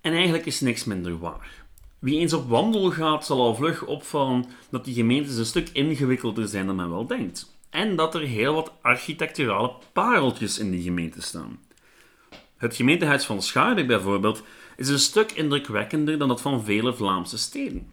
En 0.00 0.12
eigenlijk 0.12 0.46
is 0.46 0.60
niks 0.60 0.84
minder 0.84 1.18
waar. 1.18 1.64
Wie 1.98 2.18
eens 2.18 2.32
op 2.32 2.48
wandel 2.48 2.90
gaat, 2.90 3.26
zal 3.26 3.40
al 3.40 3.54
vlug 3.54 3.86
opvallen 3.86 4.44
dat 4.70 4.84
die 4.84 4.94
gemeentes 4.94 5.36
een 5.36 5.46
stuk 5.46 5.68
ingewikkelder 5.68 6.48
zijn 6.48 6.66
dan 6.66 6.76
men 6.76 6.90
wel 6.90 7.06
denkt 7.06 7.54
en 7.74 7.96
dat 7.96 8.14
er 8.14 8.20
heel 8.20 8.54
wat 8.54 8.72
architecturale 8.80 9.72
pareltjes 9.92 10.58
in 10.58 10.70
die 10.70 10.82
gemeente 10.82 11.22
staan. 11.22 11.58
Het 12.56 12.76
gemeentehuis 12.76 13.24
van 13.24 13.42
Schaarbeek 13.42 13.86
bijvoorbeeld 13.86 14.42
is 14.76 14.88
een 14.88 14.98
stuk 14.98 15.32
indrukwekkender 15.32 16.18
dan 16.18 16.28
dat 16.28 16.40
van 16.40 16.64
vele 16.64 16.94
Vlaamse 16.94 17.38
steden. 17.38 17.90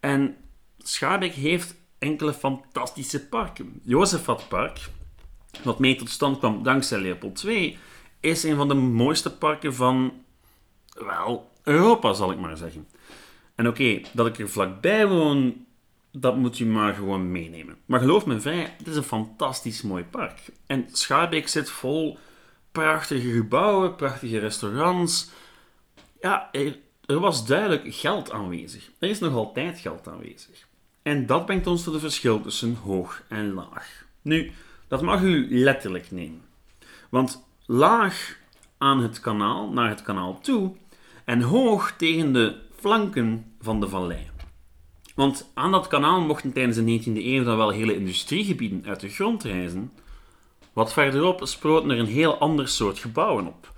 En 0.00 0.36
Schaarbeek 0.78 1.32
heeft 1.32 1.74
enkele 1.98 2.34
fantastische 2.34 3.26
parken. 3.26 3.80
Jozefat-park, 3.82 4.78
wat 5.62 5.78
mee 5.78 5.96
tot 5.96 6.10
stand 6.10 6.38
kwam 6.38 6.62
dankzij 6.62 7.00
Leopold 7.00 7.42
II, 7.44 7.78
is 8.20 8.42
een 8.42 8.56
van 8.56 8.68
de 8.68 8.74
mooiste 8.74 9.36
parken 9.36 9.74
van, 9.74 10.12
wel, 10.94 11.50
Europa 11.62 12.12
zal 12.12 12.30
ik 12.30 12.38
maar 12.38 12.56
zeggen. 12.56 12.88
En 13.54 13.68
oké, 13.68 14.00
dat 14.12 14.26
ik 14.26 14.38
er 14.38 14.48
vlakbij 14.48 15.06
woon, 15.06 15.64
dat 16.12 16.36
moet 16.36 16.58
je 16.58 16.66
maar 16.66 16.94
gewoon 16.94 17.30
meenemen. 17.32 17.76
Maar 17.86 18.00
geloof 18.00 18.26
me 18.26 18.40
vrij, 18.40 18.74
het 18.78 18.86
is 18.86 18.96
een 18.96 19.02
fantastisch 19.02 19.82
mooi 19.82 20.04
park. 20.04 20.38
En 20.66 20.88
Schaarbeek 20.92 21.48
zit 21.48 21.70
vol 21.70 22.18
prachtige 22.80 23.32
gebouwen, 23.32 23.96
prachtige 23.96 24.38
restaurants. 24.38 25.30
Ja, 26.20 26.50
er, 27.06 27.20
was 27.20 27.46
duidelijk 27.46 27.94
geld 27.94 28.30
aanwezig. 28.30 28.90
Er 28.98 29.08
is 29.08 29.18
nog 29.18 29.34
altijd 29.34 29.78
geld 29.78 30.08
aanwezig. 30.08 30.66
En 31.02 31.26
dat 31.26 31.46
brengt 31.46 31.66
ons 31.66 31.84
tot 31.84 31.92
het 31.92 32.02
verschil 32.02 32.40
tussen 32.40 32.74
hoog 32.74 33.22
en 33.28 33.52
laag. 33.52 34.04
Nu, 34.22 34.52
dat 34.88 35.02
mag 35.02 35.22
u 35.22 35.58
letterlijk 35.58 36.10
nemen. 36.10 36.42
Want 37.08 37.46
laag 37.66 38.38
aan 38.78 39.02
het 39.02 39.20
kanaal, 39.20 39.72
naar 39.72 39.88
het 39.88 40.02
kanaal 40.02 40.40
toe, 40.40 40.76
en 41.24 41.40
hoog 41.40 41.94
tegen 41.96 42.32
de 42.32 42.56
flanken 42.78 43.54
van 43.60 43.80
de 43.80 43.88
vallei. 43.88 44.30
Want 45.14 45.50
aan 45.54 45.70
dat 45.70 45.86
kanaal 45.86 46.20
mochten 46.20 46.52
tijdens 46.52 46.76
de 46.76 47.00
19e 47.00 47.24
eeuw 47.24 47.44
dan 47.44 47.56
wel 47.56 47.70
hele 47.70 47.94
industriegebieden 47.94 48.84
uit 48.86 49.00
de 49.00 49.08
grond 49.08 49.42
reizen, 49.42 49.92
Wat 50.80 50.92
verderop 50.92 51.40
sproten 51.44 51.90
er 51.90 51.98
een 51.98 52.06
heel 52.06 52.38
ander 52.38 52.68
soort 52.68 52.98
gebouwen 52.98 53.46
op. 53.46 53.72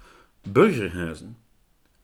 Burgerhuizen. 0.49 1.37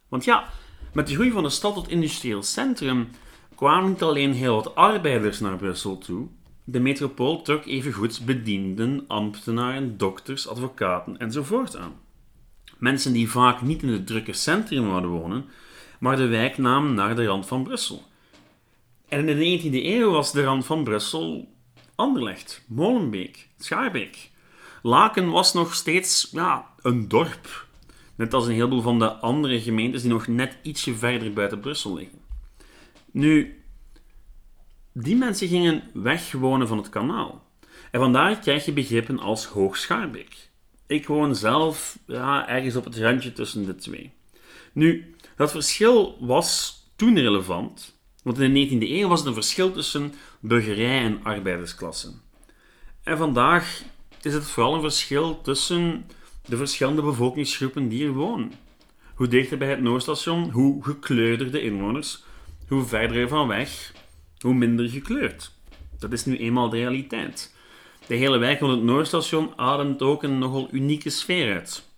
Want 0.09 0.25
ja, 0.25 0.49
met 0.93 1.07
de 1.07 1.15
groei 1.15 1.31
van 1.31 1.43
de 1.43 1.51
stad 1.51 1.75
tot 1.75 1.89
industrieel 1.89 2.43
centrum 2.43 3.09
kwamen 3.55 3.89
niet 3.89 4.03
alleen 4.03 4.33
heel 4.33 4.55
wat 4.55 4.75
arbeiders 4.75 5.41
naar 5.41 5.57
Brussel 5.57 5.99
toe, 5.99 6.27
de 6.65 6.81
metropool 6.81 7.43
trok 7.43 7.67
evengoed 7.67 8.25
bedienden, 8.25 9.05
ambtenaren, 9.09 9.99
dokters, 9.99 10.49
advocaten 10.49 11.19
enzovoort 11.19 11.77
aan. 11.77 11.95
Mensen 12.79 13.13
die 13.13 13.31
vaak 13.31 13.63
niet 13.63 13.83
in 13.83 13.89
het 13.89 14.07
drukke 14.07 14.33
centrum 14.33 14.87
wouden 14.87 15.11
wonen, 15.11 15.45
maar 15.99 16.17
de 16.17 16.27
wijk 16.27 16.59
namen 16.59 16.95
naar 16.95 17.17
de 17.17 17.27
rand 17.27 17.47
van 17.47 17.63
Brussel. 17.63 18.03
En 19.09 19.29
in 19.29 19.39
de 19.39 19.61
19e 19.61 19.85
eeuw 19.85 20.11
was 20.11 20.33
de 20.33 20.43
rand 20.43 20.67
van 20.67 20.85
Brussel 20.85 21.49
Anderlecht, 21.95 22.65
Molenbeek, 22.67 23.49
Schaarbeek. 23.59 24.31
Laken 24.83 25.31
was 25.31 25.53
nog 25.53 25.75
steeds 25.75 26.29
ja, 26.33 26.67
een 26.83 27.09
dorp. 27.09 27.67
Net 28.15 28.35
als 28.35 28.47
een 28.47 28.53
heleboel 28.53 28.83
van 28.83 28.99
de 28.99 29.11
andere 29.11 29.61
gemeentes 29.61 30.03
die 30.03 30.11
nog 30.11 30.27
net 30.27 30.57
ietsje 30.63 30.95
verder 30.97 31.33
buiten 31.33 31.61
Brussel 31.61 31.95
liggen. 31.95 32.19
Nu, 33.11 33.63
die 34.93 35.17
mensen 35.17 35.49
gingen 35.49 35.83
wegwonen 35.95 36.69
van 36.69 36.77
het 36.77 36.89
kanaal. 36.89 37.47
En 37.91 38.01
vandaar 38.01 38.39
krijg 38.39 38.65
je 38.65 38.73
begrippen 38.73 39.19
als 39.19 39.45
Hoog-Schaarbeek. 39.45 40.49
Ik 40.87 41.07
woon 41.07 41.37
zelf 41.37 41.99
ja, 42.07 42.49
ergens 42.49 42.77
op 42.77 42.85
het 42.85 42.97
randje 42.97 43.33
tussen 43.33 43.67
de 43.67 43.75
twee. 43.75 44.13
Nu, 44.73 45.15
dat 45.37 45.51
verschil 45.51 46.17
was 46.21 46.83
toen 46.97 47.19
relevant, 47.19 47.99
want 48.23 48.39
in 48.39 48.55
de 48.55 48.69
19e 48.69 48.91
eeuw 48.91 49.09
was 49.09 49.19
het 49.19 49.29
een 49.29 49.35
verschil 49.35 49.73
tussen 49.73 50.13
burgerij 50.41 51.03
en 51.03 51.21
arbeidersklassen. 51.23 52.21
En 53.03 53.17
vandaag 53.17 53.83
is 54.23 54.35
het 54.35 54.47
vooral 54.47 54.75
een 54.75 54.81
verschil 54.81 55.41
tussen 55.41 56.07
de 56.47 56.57
verschillende 56.57 57.03
bevolkingsgroepen 57.03 57.89
die 57.89 58.07
er 58.07 58.13
wonen. 58.13 58.53
Hoe 59.15 59.29
dichter 59.29 59.59
bij 59.59 59.69
het 59.69 59.81
Noordstation, 59.81 60.51
hoe 60.51 60.85
gekleurder 60.85 61.51
de 61.51 61.63
inwoners, 61.63 62.25
hoe 62.69 62.85
verder 62.85 63.29
van 63.29 63.49
weg, 63.49 63.93
hoe 64.39 64.55
minder 64.55 64.89
gekleurd. 64.89 65.53
Dat 65.99 66.13
is 66.13 66.25
nu 66.25 66.37
eenmaal 66.37 66.69
de 66.69 66.77
realiteit. 66.77 67.55
De 68.07 68.15
hele 68.15 68.39
wijk 68.39 68.61
rond 68.61 68.73
het 68.73 68.83
Noordstation 68.83 69.53
ademt 69.57 70.03
ook 70.03 70.23
een 70.23 70.39
nogal 70.39 70.69
unieke 70.71 71.11
sfeer 71.11 71.55
uit. 71.55 71.89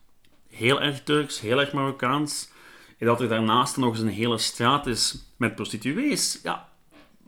Heel 0.48 0.80
erg 0.80 1.02
Turks, 1.02 1.40
heel 1.40 1.60
erg 1.60 1.72
Marokkaans. 1.72 2.50
En 2.98 3.06
dat 3.06 3.20
er 3.20 3.28
daarnaast 3.28 3.76
nog 3.76 3.90
eens 3.90 4.00
een 4.02 4.08
hele 4.08 4.38
straat 4.38 4.86
is 4.86 5.18
met 5.36 5.54
prostituees, 5.54 6.40
ja, 6.42 6.68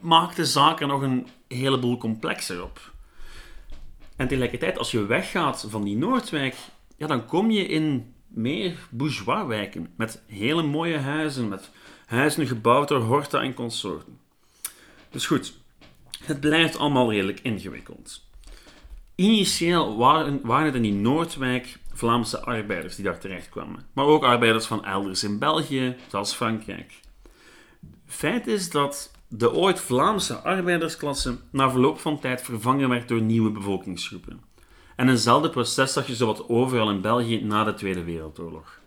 maakt 0.01 0.37
de 0.37 0.47
zaken 0.47 0.89
nog 0.89 1.03
een 1.03 1.27
heleboel 1.49 1.99
complexer 1.99 2.63
op. 2.63 2.92
En 4.23 4.29
tegelijkertijd, 4.29 4.79
als 4.79 4.91
je 4.91 5.07
weggaat 5.07 5.67
van 5.69 5.85
die 5.85 5.97
Noordwijk, 5.97 6.57
ja, 6.97 7.07
dan 7.07 7.27
kom 7.27 7.51
je 7.51 7.67
in 7.67 8.15
meer 8.29 8.79
bourgeoiswijken. 8.91 9.93
Met 9.97 10.23
hele 10.27 10.63
mooie 10.63 10.99
huizen, 10.99 11.49
met 11.49 11.71
huizen 12.07 12.47
gebouwd 12.47 12.89
door 12.89 13.01
Horta 13.01 13.43
en 13.43 13.55
consorten. 13.55 14.19
Dus 15.11 15.27
goed, 15.27 15.55
het 16.25 16.41
blijft 16.41 16.79
allemaal 16.79 17.11
redelijk 17.11 17.41
ingewikkeld. 17.43 18.25
Initieel 19.15 19.97
waren, 19.97 20.41
waren 20.43 20.67
het 20.67 20.75
in 20.75 20.83
die 20.83 20.95
Noordwijk 20.95 21.79
Vlaamse 21.93 22.41
arbeiders 22.41 22.97
die 22.97 23.05
daar 23.05 23.19
terecht 23.19 23.49
kwamen, 23.49 23.87
maar 23.93 24.05
ook 24.05 24.23
arbeiders 24.23 24.67
van 24.67 24.85
elders 24.85 25.25
in 25.25 25.39
België, 25.39 25.97
zoals 26.09 26.35
Frankrijk. 26.35 27.01
Feit 28.07 28.47
is 28.47 28.71
dat 28.71 29.11
de 29.35 29.53
ooit 29.53 29.81
Vlaamse 29.81 30.35
arbeidersklasse 30.35 31.37
na 31.51 31.71
verloop 31.71 31.99
van 31.99 32.19
tijd 32.19 32.43
vervangen 32.43 32.89
werd 32.89 33.09
door 33.09 33.21
nieuwe 33.21 33.51
bevolkingsgroepen. 33.51 34.41
En 34.97 35.09
eenzelfde 35.09 35.51
proces 35.51 35.93
zag 35.93 36.07
je 36.07 36.15
zowat 36.15 36.49
overal 36.49 36.91
in 36.91 37.01
België 37.01 37.45
na 37.45 37.65
de 37.65 37.75
Tweede 37.75 38.05
Wereldoorlog. 38.05 38.81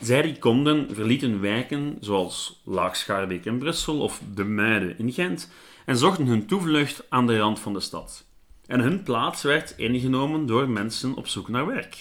Zij 0.00 0.22
die 0.22 0.38
konden 0.38 0.94
verlieten 0.94 1.40
wijken 1.40 1.96
zoals 2.00 2.60
Laagschaarbeek 2.64 3.44
in 3.44 3.58
Brussel 3.58 4.00
of 4.00 4.20
De 4.34 4.44
Muiden 4.44 4.98
in 4.98 5.12
Gent 5.12 5.50
en 5.86 5.96
zochten 5.96 6.26
hun 6.26 6.46
toevlucht 6.46 7.04
aan 7.08 7.26
de 7.26 7.38
rand 7.38 7.58
van 7.58 7.72
de 7.72 7.80
stad. 7.80 8.24
En 8.66 8.80
hun 8.80 9.02
plaats 9.02 9.42
werd 9.42 9.74
ingenomen 9.76 10.46
door 10.46 10.68
mensen 10.68 11.14
op 11.14 11.28
zoek 11.28 11.48
naar 11.48 11.66
werk. 11.66 11.98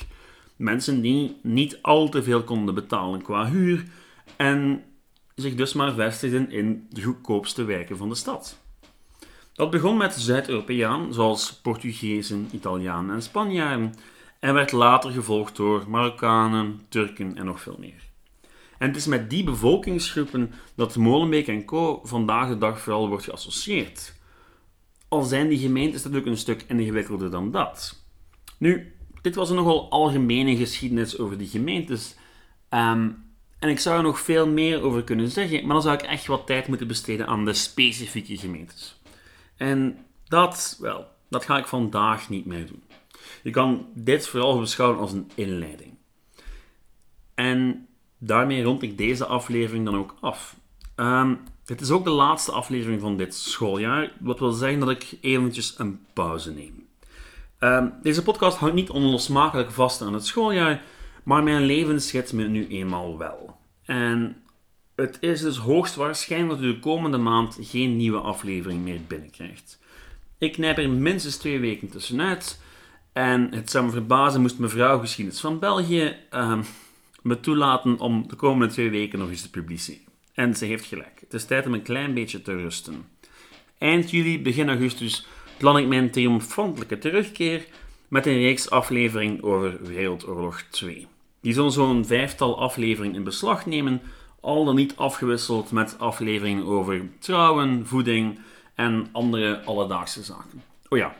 Mensen 0.55 1.01
die 1.01 1.37
niet 1.41 1.79
al 1.81 2.09
te 2.09 2.23
veel 2.23 2.43
konden 2.43 2.75
betalen 2.75 3.21
qua 3.21 3.49
huur 3.49 3.83
en 4.37 4.83
zich 5.35 5.55
dus 5.55 5.73
maar 5.73 5.93
vestigden 5.93 6.51
in 6.51 6.87
de 6.89 7.01
goedkoopste 7.01 7.63
wijken 7.63 7.97
van 7.97 8.09
de 8.09 8.15
stad. 8.15 8.59
Dat 9.53 9.69
begon 9.69 9.97
met 9.97 10.13
Zuid-Europeanen 10.13 11.13
zoals 11.13 11.53
Portugezen, 11.53 12.49
Italianen 12.51 13.15
en 13.15 13.21
Spanjaarden 13.21 13.93
en 14.39 14.53
werd 14.53 14.71
later 14.71 15.11
gevolgd 15.11 15.55
door 15.55 15.83
Marokkanen, 15.87 16.81
Turken 16.89 17.37
en 17.37 17.45
nog 17.45 17.61
veel 17.61 17.75
meer. 17.79 18.09
En 18.77 18.87
het 18.87 18.95
is 18.95 19.05
met 19.05 19.29
die 19.29 19.43
bevolkingsgroepen 19.43 20.51
dat 20.75 20.95
Molenbeek 20.95 21.47
en 21.47 21.65
Co. 21.65 22.01
vandaag 22.03 22.47
de 22.47 22.57
dag 22.57 22.81
vooral 22.81 23.07
wordt 23.07 23.23
geassocieerd. 23.23 24.13
Al 25.07 25.23
zijn 25.23 25.47
die 25.47 25.59
gemeentes 25.59 26.03
natuurlijk 26.03 26.29
een 26.29 26.37
stuk 26.37 26.65
ingewikkelder 26.67 27.31
dan 27.31 27.51
dat. 27.51 28.03
Nu, 28.57 28.95
dit 29.21 29.35
was 29.35 29.49
een 29.49 29.55
nogal 29.55 29.89
algemene 29.89 30.55
geschiedenis 30.55 31.17
over 31.17 31.37
die 31.37 31.47
gemeentes. 31.47 32.15
Ehm, 32.69 33.09
en 33.61 33.69
ik 33.69 33.79
zou 33.79 33.97
er 33.97 34.03
nog 34.03 34.19
veel 34.19 34.47
meer 34.47 34.81
over 34.81 35.03
kunnen 35.03 35.29
zeggen, 35.29 35.65
maar 35.65 35.73
dan 35.73 35.81
zou 35.81 35.95
ik 35.95 36.01
echt 36.01 36.25
wat 36.25 36.45
tijd 36.45 36.67
moeten 36.67 36.87
besteden 36.87 37.27
aan 37.27 37.45
de 37.45 37.53
specifieke 37.53 38.37
gemeentes. 38.37 39.01
En 39.55 40.05
dat, 40.27 40.77
wel, 40.79 41.07
dat 41.29 41.45
ga 41.45 41.57
ik 41.57 41.67
vandaag 41.67 42.29
niet 42.29 42.45
meer 42.45 42.67
doen. 42.67 42.83
Je 43.43 43.49
kan 43.49 43.87
dit 43.93 44.27
vooral 44.27 44.59
beschouwen 44.59 44.99
als 44.99 45.11
een 45.11 45.31
inleiding. 45.35 45.93
En 47.33 47.87
daarmee 48.17 48.63
rond 48.63 48.81
ik 48.81 48.97
deze 48.97 49.25
aflevering 49.25 49.85
dan 49.85 49.97
ook 49.97 50.15
af. 50.19 50.55
Um, 50.95 51.39
het 51.65 51.81
is 51.81 51.91
ook 51.91 52.03
de 52.03 52.09
laatste 52.09 52.51
aflevering 52.51 53.01
van 53.01 53.17
dit 53.17 53.35
schooljaar, 53.35 54.11
wat 54.19 54.39
wil 54.39 54.51
zeggen 54.51 54.79
dat 54.79 54.89
ik 54.89 55.17
eventjes 55.21 55.73
een 55.77 56.05
pauze 56.13 56.51
neem. 56.51 56.87
Ehm, 57.59 57.87
deze 58.01 58.23
podcast 58.23 58.57
hangt 58.57 58.75
niet 58.75 58.89
onlosmakelijk 58.89 59.71
vast 59.71 60.01
aan 60.01 60.13
het 60.13 60.25
schooljaar, 60.25 60.83
maar 61.23 61.43
mijn 61.43 61.65
leven 61.65 62.01
schikt 62.01 62.33
me 62.33 62.47
nu 62.47 62.67
eenmaal 62.67 63.17
wel. 63.17 63.57
En 63.85 64.35
het 64.95 65.17
is 65.19 65.41
dus 65.41 65.57
hoogstwaarschijnlijk 65.57 66.59
dat 66.59 66.69
u 66.69 66.73
de 66.73 66.79
komende 66.79 67.17
maand 67.17 67.57
geen 67.61 67.97
nieuwe 67.97 68.19
aflevering 68.19 68.83
meer 68.83 68.99
binnenkrijgt. 69.07 69.79
Ik 70.37 70.51
knijp 70.51 70.77
er 70.77 70.89
minstens 70.89 71.37
twee 71.37 71.59
weken 71.59 71.89
tussenuit. 71.89 72.61
En 73.13 73.53
het 73.53 73.69
zou 73.69 73.85
me 73.85 73.91
verbazen 73.91 74.41
moest 74.41 74.59
mevrouw 74.59 74.99
Geschiedenis 74.99 75.39
van 75.39 75.59
België 75.59 76.15
uh, 76.33 76.59
me 77.21 77.39
toelaten 77.39 77.99
om 77.99 78.27
de 78.27 78.35
komende 78.35 78.73
twee 78.73 78.89
weken 78.89 79.19
nog 79.19 79.29
eens 79.29 79.41
te 79.41 79.49
publiceren. 79.49 80.01
En 80.33 80.55
ze 80.55 80.65
heeft 80.65 80.85
gelijk. 80.85 81.19
Het 81.19 81.33
is 81.33 81.45
tijd 81.45 81.65
om 81.65 81.73
een 81.73 81.81
klein 81.81 82.13
beetje 82.13 82.41
te 82.41 82.55
rusten. 82.55 83.05
Eind 83.77 84.11
juli, 84.11 84.41
begin 84.41 84.69
augustus 84.69 85.27
plan 85.57 85.77
ik 85.77 85.87
mijn 85.87 86.11
triomfantelijke 86.11 86.97
terugkeer 86.97 87.65
met 88.11 88.25
een 88.25 88.41
reeks 88.41 88.69
afleveringen 88.69 89.43
over 89.43 89.77
Wereldoorlog 89.81 90.61
2. 90.61 91.07
Die 91.41 91.53
zullen 91.53 91.71
zo'n 91.71 92.05
vijftal 92.05 92.59
afleveringen 92.59 93.15
in 93.15 93.23
beslag 93.23 93.65
nemen, 93.65 94.01
al 94.39 94.65
dan 94.65 94.75
niet 94.75 94.95
afgewisseld 94.95 95.71
met 95.71 95.95
afleveringen 95.99 96.65
over 96.65 97.09
trouwen, 97.19 97.87
voeding 97.87 98.39
en 98.75 99.07
andere 99.11 99.61
alledaagse 99.63 100.23
zaken. 100.23 100.63
Oh 100.89 100.97
ja, 100.97 101.15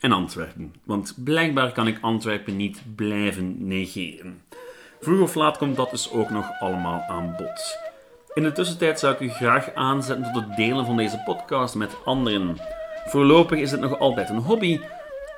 en 0.00 0.12
Antwerpen, 0.12 0.74
want 0.84 1.14
blijkbaar 1.24 1.72
kan 1.72 1.86
ik 1.86 1.98
Antwerpen 2.00 2.56
niet 2.56 2.82
blijven 2.94 3.66
negeren. 3.66 4.42
Vroeg 5.00 5.20
of 5.20 5.34
laat 5.34 5.58
komt 5.58 5.76
dat 5.76 5.90
dus 5.90 6.10
ook 6.10 6.30
nog 6.30 6.46
allemaal 6.60 7.00
aan 7.00 7.34
bod. 7.36 7.78
In 8.34 8.42
de 8.42 8.52
tussentijd 8.52 8.98
zou 8.98 9.14
ik 9.14 9.20
u 9.20 9.28
graag 9.28 9.74
aanzetten 9.74 10.32
tot 10.32 10.44
het 10.44 10.56
delen 10.56 10.86
van 10.86 10.96
deze 10.96 11.22
podcast 11.24 11.74
met 11.74 11.96
anderen. 12.04 12.56
Voorlopig 13.06 13.58
is 13.58 13.70
het 13.70 13.80
nog 13.80 13.98
altijd 13.98 14.28
een 14.28 14.36
hobby, 14.36 14.80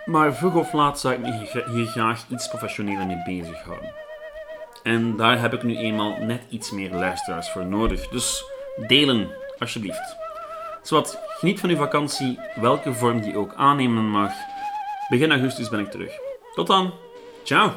maar 0.06 0.34
vroeg 0.34 0.54
of 0.54 0.72
laat 0.72 1.00
zou 1.00 1.14
ik 1.14 1.20
me 1.20 1.48
hier 1.72 1.86
graag 1.86 2.24
iets 2.28 2.48
professioneler 2.48 3.06
mee 3.06 3.22
bezighouden. 3.24 3.92
En 4.82 5.16
daar 5.16 5.40
heb 5.40 5.52
ik 5.52 5.62
nu 5.62 5.76
eenmaal 5.76 6.16
net 6.20 6.42
iets 6.48 6.70
meer 6.70 6.90
luisteraars 6.90 7.50
voor 7.50 7.66
nodig. 7.66 8.08
Dus 8.08 8.44
delen, 8.86 9.30
alsjeblieft. 9.58 10.16
Zowat, 10.82 11.18
geniet 11.38 11.60
van 11.60 11.70
uw 11.70 11.76
vakantie, 11.76 12.38
welke 12.54 12.92
vorm 12.92 13.20
die 13.20 13.36
ook 13.36 13.54
aannemen 13.54 14.08
mag. 14.08 14.32
Begin 15.08 15.30
augustus 15.30 15.68
ben 15.68 15.80
ik 15.80 15.90
terug. 15.90 16.12
Tot 16.54 16.66
dan. 16.66 16.92
Ciao. 17.44 17.72